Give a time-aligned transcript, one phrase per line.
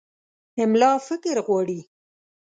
[0.63, 1.79] املا فکر غواړي.